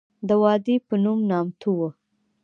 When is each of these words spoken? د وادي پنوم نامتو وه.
د 0.27 0.29
وادي 0.41 0.75
پنوم 0.87 1.19
نامتو 1.29 1.69
وه. 1.77 1.89